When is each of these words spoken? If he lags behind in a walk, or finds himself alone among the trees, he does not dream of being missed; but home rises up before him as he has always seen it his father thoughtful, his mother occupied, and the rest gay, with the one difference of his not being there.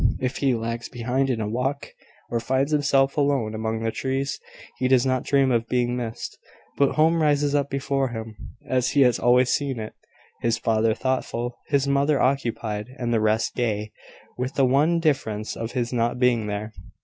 If 0.19 0.37
he 0.37 0.55
lags 0.55 0.89
behind 0.89 1.29
in 1.29 1.39
a 1.39 1.47
walk, 1.47 1.93
or 2.31 2.39
finds 2.39 2.71
himself 2.71 3.17
alone 3.17 3.53
among 3.53 3.83
the 3.83 3.91
trees, 3.91 4.39
he 4.79 4.87
does 4.87 5.05
not 5.05 5.23
dream 5.25 5.51
of 5.51 5.67
being 5.67 5.95
missed; 5.95 6.39
but 6.75 6.95
home 6.95 7.21
rises 7.21 7.53
up 7.53 7.69
before 7.69 8.07
him 8.07 8.35
as 8.67 8.89
he 8.97 9.01
has 9.01 9.19
always 9.19 9.49
seen 9.49 9.79
it 9.79 9.93
his 10.41 10.57
father 10.57 10.95
thoughtful, 10.95 11.59
his 11.67 11.87
mother 11.87 12.19
occupied, 12.19 12.87
and 12.97 13.13
the 13.13 13.21
rest 13.21 13.53
gay, 13.53 13.91
with 14.39 14.55
the 14.55 14.65
one 14.65 14.99
difference 14.99 15.55
of 15.55 15.73
his 15.73 15.93
not 15.93 16.17
being 16.17 16.47
there. 16.47 16.73